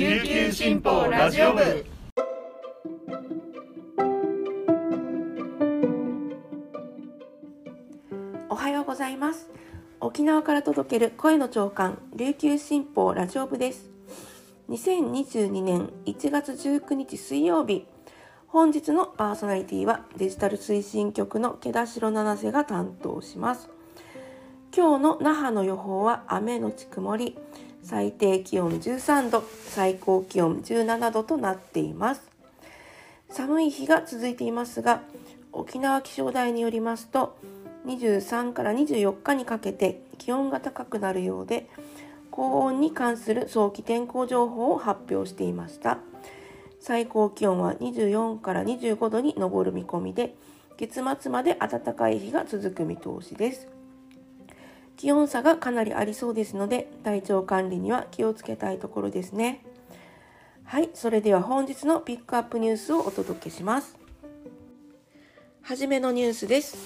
[0.00, 1.84] 琉球新報ラジオ部。
[8.48, 9.50] おはようございます。
[10.00, 13.90] 沖縄から届ける声の長官琉球新報ラジオ部です。
[14.70, 17.86] 2022年1月19日水曜日。
[18.46, 23.68] 本日のパーソナリティはデジタル推進局の毛田代七瀬が担当します。
[24.74, 27.36] 今日の那覇の予報は雨のち曇り。
[27.82, 32.22] 最低気温13度最高気温17度となっています。
[33.30, 35.02] 寒い日が続いていますが
[35.52, 37.36] 沖縄気象台によりますと
[37.86, 41.68] 23から24日にかけて気温が高くなるようで
[42.30, 45.98] 高温に関する早期天候情報を発表していました。
[46.80, 50.34] 最高気温は24から25度に上る見込みで
[50.78, 53.68] 月末まで暖かい日が続く見通しです。
[55.00, 59.64] 気温差がかなりありそうですので体調管理には気をつけたいところですね。
[60.62, 63.96] はいそれでは本日のピックアップニュースをお届けします。
[65.62, 66.76] はじめのニュースです。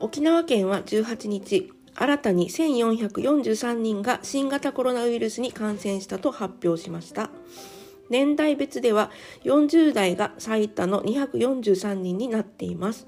[0.00, 7.28] 沖縄県は18日新たに1443人が新型コロナウイルスに感染したと発表しました。
[8.08, 9.10] 年代別では
[9.44, 13.06] 40代が最多の243人になっています。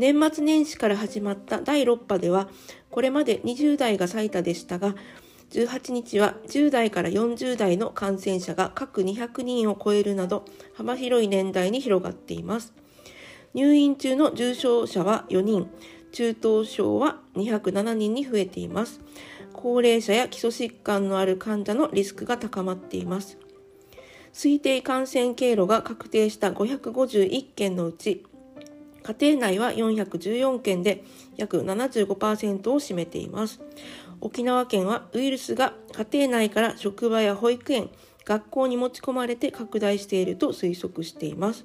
[0.00, 2.48] 年末年始から始まった第6波では
[2.90, 4.94] これまで20代が最多でしたが
[5.50, 12.72] 18日は10代から40代の感染者が各200人を超えるなど幅広い年代に広がっています。
[13.52, 15.68] 入院中の重症者は4人
[16.12, 19.00] 中等症は207人に増えています。
[19.52, 23.36] 高齢者や基礎疾患のある患者のリスクが高まっています。
[24.32, 28.24] 推定感染経路が確定した551件のうち
[29.02, 31.04] 家庭内は414件で
[31.36, 33.60] 約75%を占めています。
[34.20, 37.90] 沖縄県はウイルスが家庭内から職場や保育園
[38.24, 41.64] 学校に持ち込まれて拡大していると推測しています。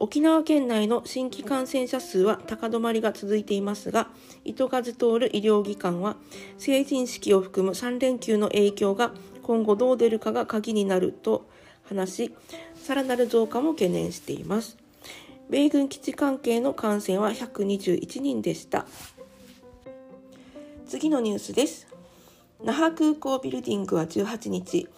[0.00, 4.08] 沖縄県内の新規感染者数は高止まりが続いていますが
[4.44, 6.16] 糸数通る医療機関は
[6.58, 11.48] 成人式を含む3連休の影響が今後どう出るかが鍵になると
[11.84, 12.34] 話し
[12.74, 14.83] さらなる増加も懸念しています。
[15.50, 18.86] 米軍基地関係の感染は121人でした。
[20.86, 21.86] 次のニュースです。
[22.62, 24.88] 那覇空港ビルディングは18日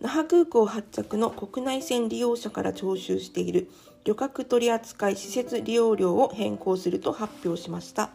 [0.00, 3.68] 那覇空港発着の国内線利用者から徴収している
[4.04, 8.10] 旅客取扱施設利用料を変更すると発表しました。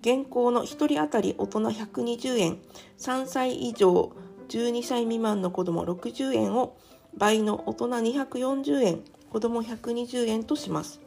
[0.00, 2.58] 現行の1人当たり大人120円
[2.98, 4.12] 3歳以上
[4.48, 6.76] 12歳未満の子ども60円を
[7.16, 9.00] 倍の大人240円
[9.30, 11.00] 子ども120円とします。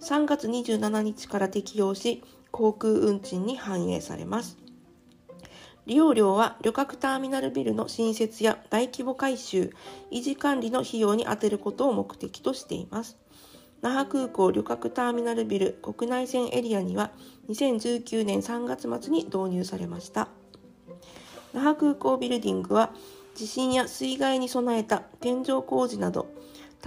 [0.00, 4.58] 3月27日から適用し航空運賃に反映されます
[5.86, 9.72] 利用料は旅客ターミナルビルの新設や大規模改修、
[10.12, 13.18] 維持管理の費用に充てることを目的としています。
[13.80, 17.10] 那覇空港旅客ターミナルビル国内線エリアには
[17.48, 20.28] 2019年3月末に導入されました。
[21.54, 22.92] 那覇空港ビルディングは
[23.34, 26.28] 地震や水害に備えた天井工事など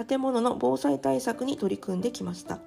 [0.08, 2.60] 建物の防災対策に取り組んできました。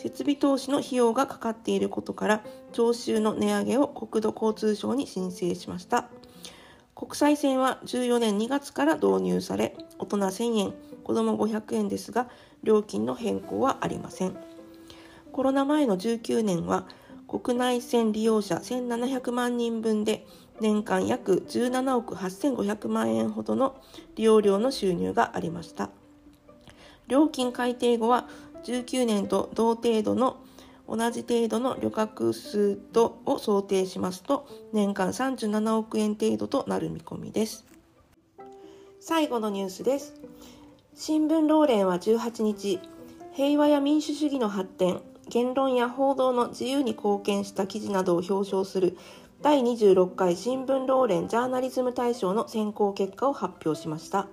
[0.00, 6.08] 設備投資の費用がかかっていることから徴収の値上げを国土交通省に申請しました。
[6.94, 10.74] 国際線は14年2月から導入され大人1000円
[11.04, 12.28] 子ども500円ですが
[12.62, 14.36] 料金の変更はありません。
[15.32, 16.86] コロナ前の19年は
[17.28, 20.26] 国内線利用者1700万人分で
[20.60, 23.76] 年間約17億8500万円ほどの
[24.16, 25.90] 利用料の収入がありました。
[27.06, 28.28] 料金改定後は
[28.64, 30.38] 19年と同程度の
[30.88, 37.64] 同じ程度の旅客数とを想定しますと年間37億円程度となる見込みです。
[38.98, 40.14] 最後のニュースです。
[40.94, 42.80] 新聞労連は18日
[43.32, 48.96] 平和や民主主義の発展言論や報道の自由に貢献した記事などを表彰する
[49.42, 54.26] 第26回新聞労連ジャーナリズム大賞の選考結果を発表しました。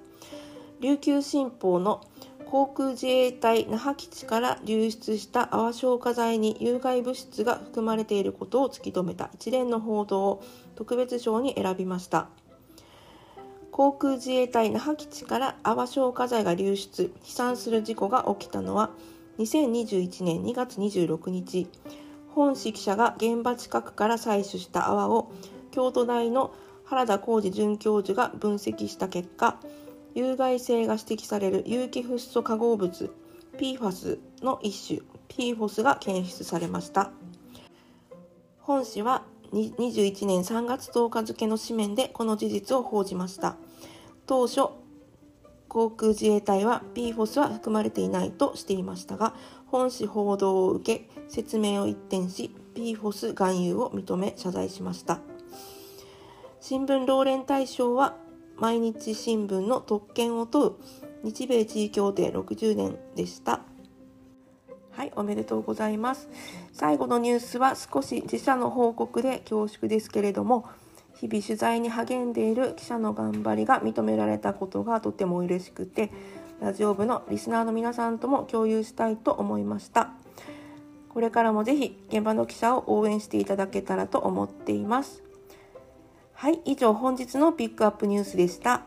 [0.82, 2.02] 琉球新報の
[2.50, 10.44] 航空自衛隊那覇基地から流出した泡消火剤に有害物質が含まれていることを突き止めた一連の報道を
[10.76, 12.30] 特別賞に選びました。
[13.72, 18.92] 航空自衛隊那覇基地から泡消火剤が流出飛散する事故が起きたのは
[19.40, 21.68] 2021年2月26日。
[22.30, 25.32] 本識者が現場近くから採取した泡を
[25.72, 26.54] 京都大の
[26.86, 29.60] 原田浩二准教授が分析した結果
[30.18, 33.14] 有害性が指摘される有機フッ素化合物
[33.60, 37.12] PFAS の一種 PFOS が検出されました。
[38.58, 43.58] 本誌は21年3月10日付の紙面でこの事実を報じました。
[44.26, 44.70] 当初
[45.68, 49.36] 航空自衛隊は PFOS は含まれていないとしていましたが
[49.68, 55.20] 本誌報道を受け説明を一転し PFOS 含有を認め謝罪しました。
[56.60, 58.18] 新聞労連大賞は
[58.60, 60.74] 毎日新聞の特権を問う
[61.24, 63.62] 日米地位協定60年でした。
[64.92, 66.28] はいおめでとうございます。
[66.74, 70.68] 最後のニュースは少し自社の報告で恐縮ですけれども
[71.16, 76.12] 日々取材に励んでいる記者の頑張りが認められたことがとても嬉しくて
[76.60, 80.14] ラジオ部のリスナーの皆さんとも共有したいと思いました。
[81.10, 85.27] これからもぜひ現場の記者を応援していただけたらと思っています。
[86.40, 88.84] はい以上本日のピックアップニュースでした。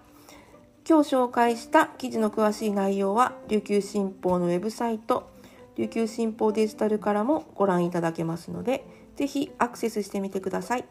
[0.88, 5.28] 今日紹介した記事の詳しい内容は琉球新報のウェブサイト
[5.76, 8.86] 琉球新報デジタルからもご覧いただけますので
[9.16, 10.84] ぜひアクセスしてみてください。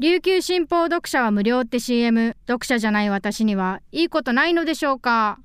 [0.00, 5.38] 琉球新報読者は無料って CM 読者じゃない私にはいいことないのでしょうか？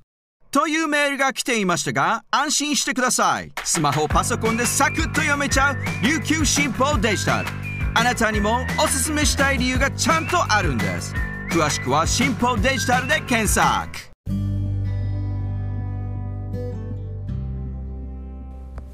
[0.52, 3.52] というメールが来ていましたが安心してください。
[3.64, 7.48] スマホパソコンでサクッと読めちゃう琉球新報デジタル。
[7.94, 11.14] あなたにもおすすめしたい理由がちゃんとあるんです。
[11.50, 14.10] 詳しくは新報デジタルで検索。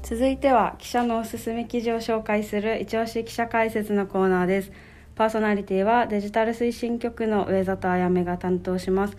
[0.03, 4.71] 続いては記者のおすすめ記事を紹介する一押し記者解説のコーナーです。
[5.15, 9.17] パーソナリティはデジタル推進局の上里あやめが担当します。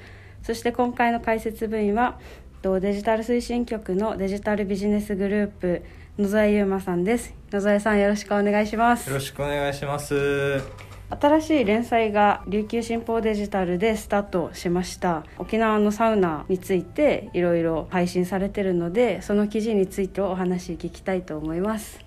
[0.49, 2.19] そして今回の解説部員は
[2.63, 5.83] デジタル推進局のデジタルビジネスグループ
[6.19, 7.35] 野添優馬さんです。
[7.53, 9.11] 野添さんよろしくお願いします。
[9.11, 10.63] よろしくお願いします。
[11.11, 15.23] 新しい連載が琉球新報デジタルでスタートしました。
[15.37, 21.99] 沖縄のサウナについていろいろ配信されてるのでその記事についてお話聞きたいと思います。
[21.99, 22.05] よ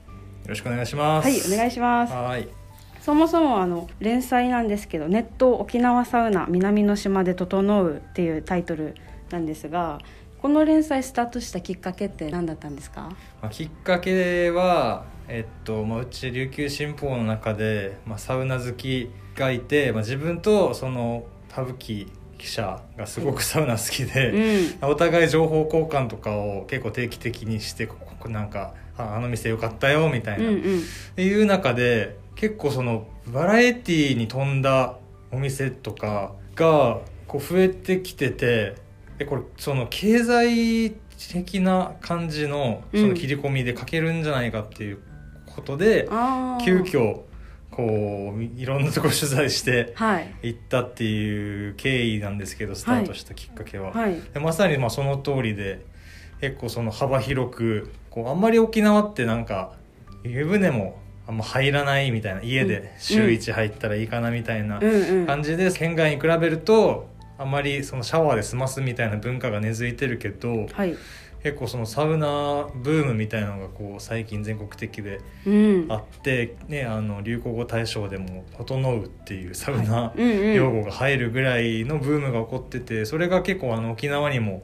[0.48, 1.26] ろしくお願いします。
[1.26, 2.12] はいお願いします。
[2.12, 2.61] はい
[3.02, 8.96] そもそもあの連載なんですけど「ネット沖縄サウナ南の島で整う」っていうタイトル
[9.32, 10.00] なんですが
[10.42, 13.12] この連載スタートしたきっかけって何だったんですか、
[13.42, 22.08] まあ、きっかけは、えっとまあ、うち琉球新報の中で、まあ、サウナ好きがいて、まあ、自分とその田吹
[22.40, 30.84] 記者がすごくサウナ好きで、うん、お互い情報交換とかを結構定期的にしてここなんかあの店よかったよみたいな、うんうん、っ
[31.16, 34.98] ていう中で結構そのバラエティーに富んだ
[35.32, 38.74] お店とかがこう増えてきてて
[39.20, 40.90] えこれその経済
[41.32, 45.00] 的な感じのその切り込みで書けるんじゃないかっていう
[45.46, 47.22] ことで、うん、急遽
[47.70, 49.94] こういろんなところ取材して
[50.42, 53.92] 行ったっていう経緯なんですけど、スタートしたきっかけは。
[53.92, 55.86] はいはい、でまさにまあその通りで
[56.42, 59.74] 結構その幅広くこうあんまり沖縄ってなんか
[60.24, 61.01] 湯船も
[61.32, 62.42] あんま入らないみたいな。
[62.42, 64.82] 家で週1入ったらいいかなみたいな
[65.26, 67.08] 感じで県外に比べると
[67.38, 70.98] あんまりそのシャワーで済ますみたいな文化が根付いてるけど、はい、
[71.42, 75.22] 結構そのサウナブームみたいなのがこう最近全国的で
[75.88, 84.64] あって、うん、ね、あの流行語大賞でも「整う」っていうサウナ用語が入るぐらいのブームが起こっててそれが結構あの沖縄にも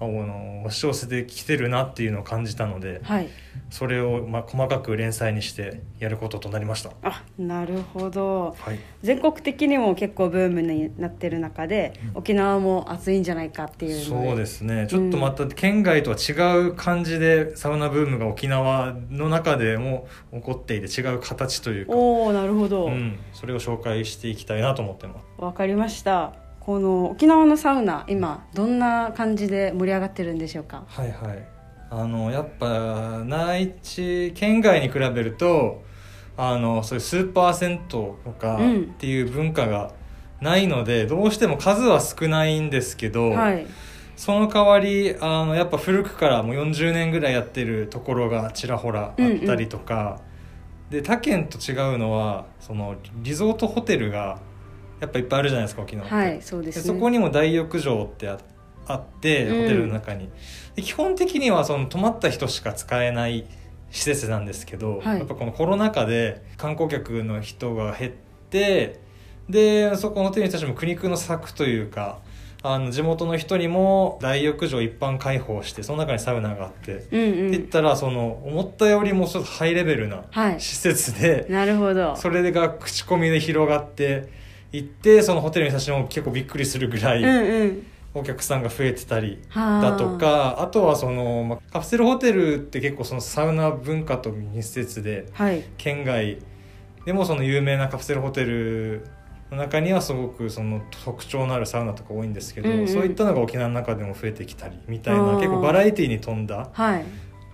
[0.00, 3.28] あの押し寄せてきてるなっていうのを感じたので、はい、
[3.68, 6.90] それをまあ細かく連載にしてやることとなりました。
[7.02, 14.86] あなるほど、はい、全国的にも結構ブームになってる中で、うん、沖縄も暑いんじゃないかっていうそうですね。
[14.88, 16.32] ちょっとまた県外とは違
[16.68, 21.92] う感じでサウナブームが沖縄の中でも起こっていて違う形というか。
[21.92, 25.26] おおなるほど、うん、それを紹介していきたいなと思ってます。
[25.36, 30.84] わかりましたこの沖縄のサウナ今どんな感じで盛り上がってるんでしょうか？
[30.86, 31.44] はいはい。
[31.90, 35.82] あのやっぱ内地県外に比べると
[36.36, 38.60] あのそういうスーパー銭湯とかっ
[38.98, 39.90] ていう文化が
[40.40, 43.66] ないので、うん、どうしても数は少ないんですけど、はい、
[44.14, 50.20] その代わりあのやっぱ古くからもう40年ぐらいやってるところがちらほらあったりとか、
[50.88, 54.38] うんうん、で他県と違うのはそのリゾートホテルが
[55.00, 58.38] やっぱいっぱいあるじゃないですか沖縄って、はいそうです、ね、そこにも大浴場ってあ
[58.86, 60.28] あってホテルの中に、
[60.76, 63.46] うん、基本的にはその泊まった人しか使えない
[63.90, 68.12] 施設なんですけど、はい、やっぱこのコロナ禍で観光客の人が減っ
[68.50, 69.00] て
[69.48, 72.20] でそこのホテルにたちも苦肉の策というか
[72.62, 80.24] あの地元の人にも大浴場一般開放してその中にサウナがあって、うんうん、って言ったらその思ったよりもちょっとハイレベルな
[80.58, 82.16] 施設で、はい、なるほど。
[82.16, 84.28] それが口コミで広がって
[84.72, 87.82] 行ってそのホテルに写真も結構びっくりするぐらい、
[88.14, 90.66] お客さんが増えてたりだとかあ。
[90.68, 96.38] とはその、まカプセルホテルって結構そのサウナ文化と密接で、はい、県外
[97.04, 99.06] でもその有名なカプセルホテル
[99.50, 102.88] の中にはすごくその特徴のあるサウナとか多いんですけど、うんうん。
[102.88, 107.04] そういったのが沖縄の中でも増えてきたりみたいな結構バラエティーに富んだはい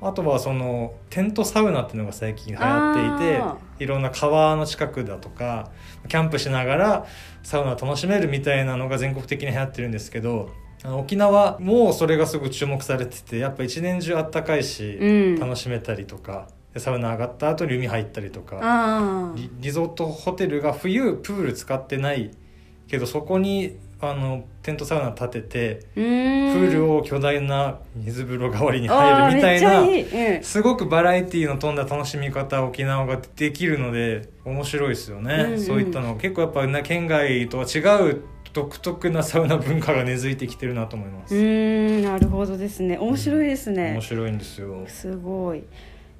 [0.06, 5.70] あとはそのテントサウナっていうのが最近流行っていてあいろんな川の近くだとか
[6.08, 7.06] キャンプしながら
[7.42, 10.50] サウナを楽しめるみたいなのが全国的に流行ってるんですけど
[10.84, 15.38] 沖縄もそれがすごく注目されててやっぱ一年中あったかいし、うん。
[15.40, 22.30] 楽しめたりとかでサウナ上がった後に海入ったりとかリゾートホテルが冬プール使ってない
[22.86, 30.44] けどそこにあのテントサウナ立ててプールを巨大な水風呂代わりに入るみたいなうん。
[30.44, 35.60] すごくバラエティーの飛んだ楽しみ方を沖縄ができるので面白いですよね、うんうん。
[35.60, 37.78] そういったの結構やっぱね県外とは違
[38.10, 38.22] う
[38.52, 42.96] 独特なサウナ文化が根付いてきてるなと思います、うーんなるほどですね。
[42.96, 43.92] 面白いですね。
[43.92, 44.82] 面白いんですよ。
[44.86, 45.62] すごい。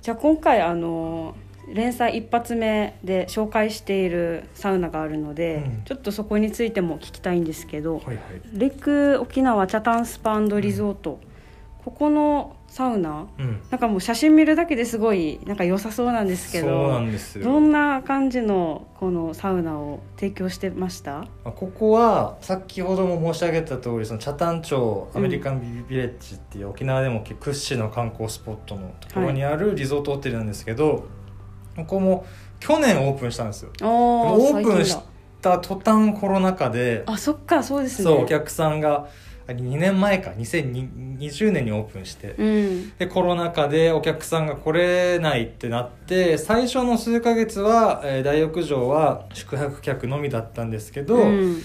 [0.02, 1.34] じゃあ今回あの
[1.68, 5.82] 連載一発目で紹介しているサウナがあるので、うん。
[5.84, 8.18] ちょっとそこについても聞きたいんですけど、はいはい。
[8.52, 11.18] レック沖縄チャタンスパリゾート、
[11.84, 13.60] ここのサウナうん。
[13.70, 17.44] なんかもう写真見るだけですごいなんか良さそうなんですけそうどなんですよ。
[17.44, 21.20] どんな感じのこのサウナを提供してました？
[21.20, 31.06] まあここは先ほども申し上げた通りその北谷町アメリカンビビレッジっていう沖縄でも屈指の観光スポットのところにあるリゾートホテルなんですけど、
[31.76, 32.26] ここも
[32.58, 33.70] 去年オープンしたんですよ。
[33.82, 34.96] オオープンし
[35.42, 38.04] た途端コロナ禍であそっかそうですね。
[38.04, 39.08] そうお客さんが
[39.48, 42.90] あ2年前か2020年にオープンして、うん。
[42.98, 51.62] でコロナ禍でお客さんが来れないってなって最初の数ヶ月は、えー大浴場は宿泊客のみだったんですけど、うん。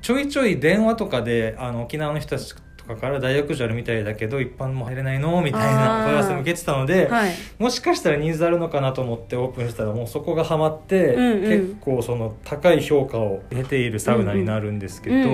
[0.00, 2.54] ちょいちょい電話とかであの沖縄の人たち
[2.86, 5.40] とかから大浴場あるみたいだけど一般も入れないの？
[5.40, 6.04] みたいなあー。
[6.04, 7.32] 問い合わせも受けてたので、はい。
[7.58, 11.40] もしかしたらニーズあるのかなと思ってオープンしたらもうそこがハマって、うんうん。
[11.42, 15.28] 結構その高い評価を得ているサウナになるんですけど、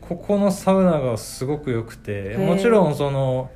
[0.00, 3.50] ここのサウナがすごく良くてもちろんその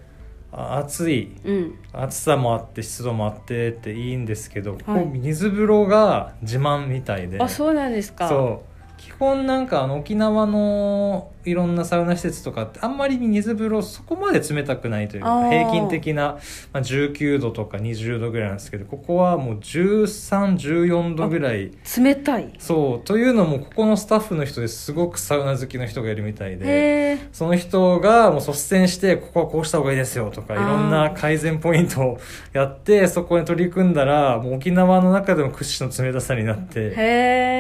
[0.51, 1.79] あ暑いうん。
[1.93, 5.05] 暑さもあって湿度もあってっていいんですけど、こはい。
[5.05, 7.39] こ水風呂が自慢みたいで。
[7.39, 8.29] あそうなんですか。
[8.29, 16.39] そう基本なんかあの沖縄のいろんなサウナ施設とかってあんまり水風呂そこまで冷たくないというか平均的な、
[16.73, 21.71] まあ、19度とか20度ぐらいなんですけどここはもう1314度ぐらい。
[21.97, 22.53] 冷たい。
[22.59, 32.21] そうというのもここのスタッフの人ですごくサウナ好きの人がいるみたいでその人がもう率先してここはこうした方がいいですよとかいろんな改善ポイントを
[32.53, 36.91] やってそこに取り組んだらもう沖縄の中でも屈指の冷たさになって。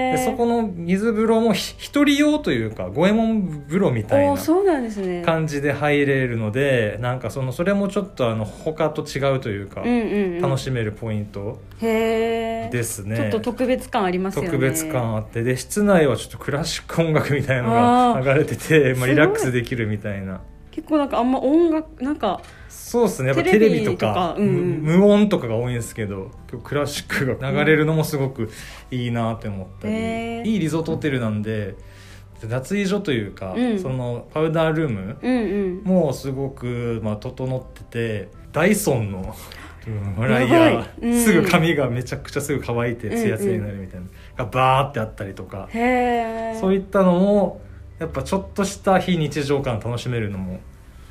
[0.09, 4.37] でそこの水風呂もひ一人用というか五右衛門風呂みたいな
[5.25, 10.40] 感じで入れるのでなんかそのそれもちょっとあの他と違うというか、うんうんうん。
[10.40, 13.16] 楽しめるポイントですね。
[13.16, 14.49] ちょっと特別感ありますよね。
[14.49, 20.40] 特別感あってで室内はちょっとクラシック音楽みたいなのが流れててまあ、リラックスできるみたいな
[20.78, 23.30] 結構なんかあんま音楽なんかそうですね。
[23.30, 28.49] やっぱテテレビとかうん無音とかが多いんですけど今日クラシックが流れるのもすごく
[28.92, 30.49] いいなって思ったり、へー。
[30.49, 31.75] いいリゾートホテルなんで
[32.47, 33.80] 脱衣所というか、うん。
[33.80, 35.82] そのパウダールームうんうん。
[35.82, 39.35] もすごく、まあ、整っててダイソンの
[39.88, 44.06] うん ドライヤー、すぐ髪がめちゃくちゃすぐ乾いてツヤツヤになるみたいな、
[44.37, 47.62] がバーってあったりとか、そういったのも
[47.99, 50.61] やっぱちょっとした非日常感楽しめるのも、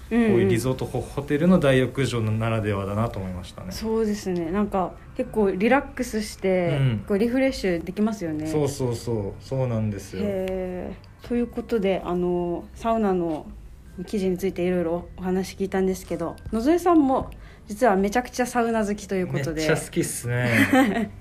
[0.10, 3.72] こういうリゾートホホテルの大浴場ならではだなと思いましたね。
[3.72, 10.22] そうですねなんか結構リラックスして、うんこうリフレッシュできますよねそうそうそうそうなんですよ。
[11.24, 13.46] ということであのサウナの
[14.06, 17.32] 記事についていろいろお話聞いたんですけど野添さんも
[17.68, 21.12] 実はめちゃくちゃサウナ好きというめことでっちゃ好きっすね。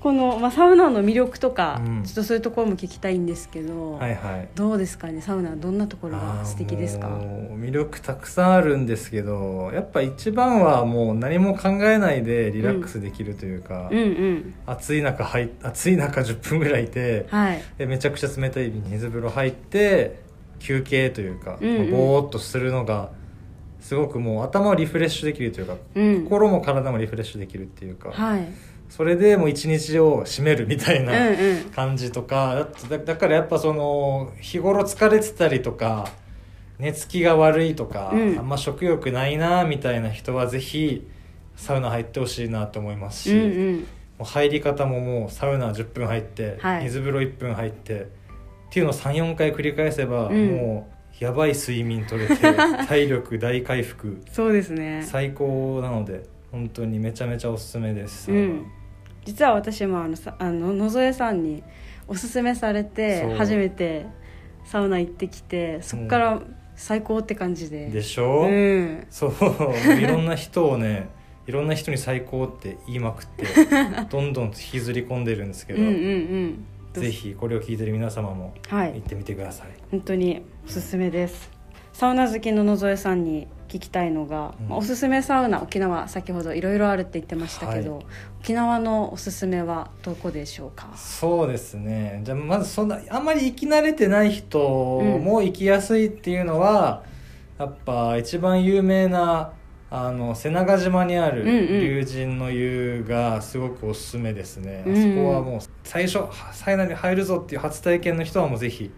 [0.00, 2.02] この、まあ、サウナの魅力とか、うん。
[2.04, 4.48] ちょっとそういうところも聞きたいんですけど、はいはい。
[4.54, 5.20] どうですかね？
[5.20, 7.08] サウナどんなところが素敵ですか？
[7.08, 14.54] あーもう魅力たくさんあるんですけどやっぱ一番はもう何も考えないでリラックスできるというか、うんうん。
[14.66, 17.62] 暑い中入っ暑い中10分ぐらいいてはい。
[17.76, 20.20] でめちゃくちゃ冷たい水風呂入って
[20.60, 21.90] 休憩というか、うんうん。
[21.90, 23.10] ぼーっとするのが
[23.80, 26.24] すごくもう頭をリフレッシュできるというか、うん。
[26.24, 28.48] 心も体もリフレッシュできるっていうか、はい
[28.88, 31.64] それでもう一日を締めるみたいな、うんうん。
[31.70, 36.08] 感じとかだってだだからやっぱその日頃疲れてたりとか
[36.78, 38.38] 寝つきが悪いとか、うん。
[38.38, 41.06] あんま食欲ないなみたいな人はぜひ
[41.56, 43.76] サウナ入ってほしいなと思いますし、うんうん。
[43.80, 43.84] も
[44.20, 46.84] う入り方ももうサウナ10分入って、はい。
[46.84, 48.06] 水風呂1分入ってっ
[48.70, 50.48] ていうのを34回繰り返せば、うん。
[50.56, 50.88] も
[51.20, 52.36] うやばい睡眠取れて
[52.86, 54.22] 体力大回復。
[54.30, 55.02] そうですね。
[55.04, 58.66] 最高なので本当にめちゃめちゃおすすめです、うん。
[59.24, 61.62] 実は私もあのさあの野添さんに
[62.06, 64.06] おすすめされて初めて
[64.64, 66.42] サウナ行ってきてそっから
[66.76, 67.88] 最高って感じで。
[67.88, 69.06] でしょ、うん。
[69.10, 69.32] そう。
[70.00, 71.08] いろんな人をね
[71.46, 73.44] いろんな人に最高って言いまくって
[74.08, 76.64] どんどん引きずり込んでるんですけど、うんうんうん。
[76.92, 78.92] ぜひこれを聞いてる皆様もはい。
[78.94, 81.50] 行ってみてください、本当におすすめです。
[81.92, 84.68] サウナ好きの野添さんに聞きたいのが、うん。
[84.68, 88.04] まあおすすめサウナ沖縄先ほどいろいろあるって言ってましたけど、はい。
[88.40, 90.88] 沖縄のおすすめはどこでしょうか？
[90.96, 92.22] そうですね。
[92.24, 97.04] じゃあまずそんなあんまり行き慣れてない人も行きやすいっていうのは、
[97.58, 99.52] やっぱ一番有名な
[99.90, 101.66] あの瀬長島にあるうんうん。
[101.80, 108.90] 龍神の湯がすごくおすすめですね、うんあそこはもう最初サウナに入るぞっていう初体験の人はもうぜひ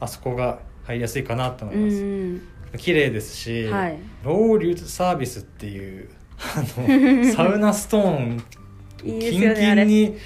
[0.00, 2.42] あそこが入りやすいかなと思うんいます、うん
[2.78, 3.98] 綺麗ですし、はい。
[4.24, 6.08] ロウリュサービスっていう
[6.38, 8.42] あの サウナストーン
[8.98, 10.16] キンキンに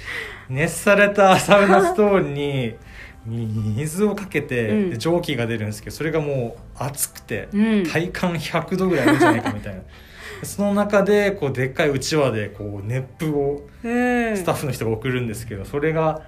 [0.49, 2.75] 熱された サウナストーンに
[3.25, 7.83] 水をかけて、蒸気が出るんですけどそれがもう熱くて、うん。
[7.85, 9.81] 体感100度ぐらいあるんじゃないかみたいな。
[10.43, 14.37] その中でこうでっかいうちわでこう熱風をうん。
[14.37, 16.21] スタッフの人が送るんですけどそれが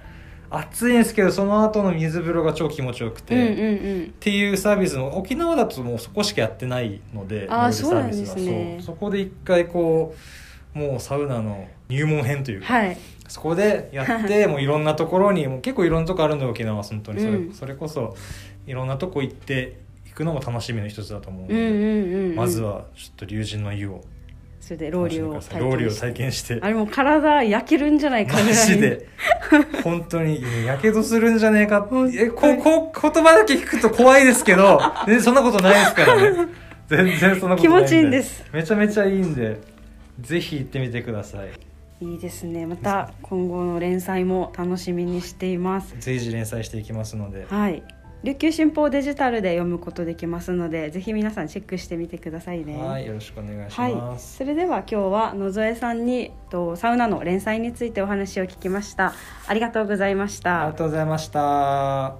[0.50, 8.78] 熱いんですけどその後の水風呂が超気持ちよくて、っていうサービスの沖縄だともうそこしかやってないのであそうなんですね。
[8.80, 10.14] そこで一回こ
[10.74, 12.96] うもうサウナの入門編というか、はい。
[13.28, 16.82] そこでやって もういろんなところにもう結構いろんなとこあるんだよ沖縄は。
[16.82, 17.52] 本当にそれ,、うん。
[17.52, 18.16] それこそ
[18.66, 24.02] いろんなとこ行って行くのも楽しみの一つだと思うので、まずはちょっと龍神の湯を
[24.60, 26.58] それでロウリュを楽しんでくださいロウリュを体験して。
[26.60, 28.66] あれもう体焼けるんじゃないかマぐらい。
[28.66, 29.08] ジで。
[29.82, 31.88] 本当にやけどするんじゃねえか。
[32.14, 36.48] えこうこう言葉だけ聞くと怖いですけど全然そんなことないですからね。
[36.88, 38.44] 全然そんなことない気持ちいいんです。
[38.52, 39.60] めちゃめちゃいいんで。
[40.20, 41.50] ぜひ行ってみてください。
[42.00, 42.66] いいですね。
[42.66, 45.94] また今後の連載も楽しみにしています。
[46.00, 47.46] 随時連載していきますので。
[47.48, 47.82] はい
[48.24, 52.76] 琉球新報デジタルで読むことできますのでぜひ皆さんチェックしてみてくださいね。
[52.76, 53.94] はいよろしくお願いしはい。
[53.94, 59.14] ま、す、それでは今日は野添さんにとサウナの連載についてお話を聞きました。
[59.46, 62.16] ありがとうございましありたがとうございました。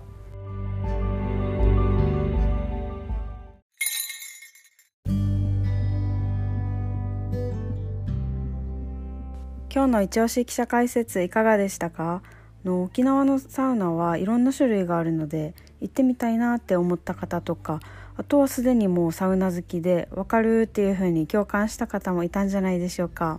[9.71, 12.23] 今日の一押し記者解説いかがでしたか？
[12.65, 17.81] の沖縄のサウナはいろんな種類があるので行ってみたいなって思った方とか
[18.17, 23.39] あとはすでにもうサウナ好きでわかるっていう風に共感した方もいたんじゃないでしょうか。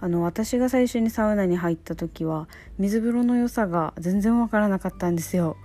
[0.00, 2.46] あの私が最初にサウナに入った時は
[2.78, 5.56] 水風呂の良さが全然わからなかったんですよ。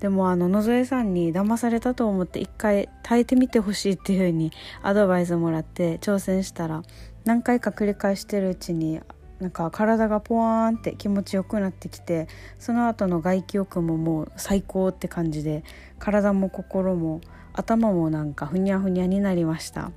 [0.00, 4.50] でもあの野添さんに騙されたと思って一回耐えてみてほしいっていう風に
[4.82, 6.82] アドバイスもらって挑戦したら
[7.24, 9.00] 何回か繰り返してるうちに
[9.40, 12.26] なんか体がポワーンって気持ちよくなってきて
[12.58, 15.62] その後の外気浴ももう最高って感じで
[15.98, 17.20] 体も心も
[17.52, 19.90] 頭もなんかふにゃふにゃになりました。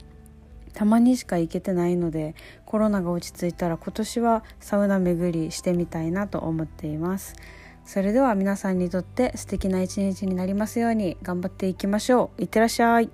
[0.74, 7.34] たまにしか行けてないのでコロナが落ち着いたら今年はサウナ巡りしてみたいなと思っています。
[7.86, 12.42] それでは皆さんにとって素敵な一日になりますように頑張っていきましょう。
[12.44, 13.10] いってらっしゃい。